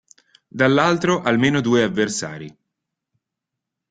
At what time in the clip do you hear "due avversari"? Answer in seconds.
1.61-2.57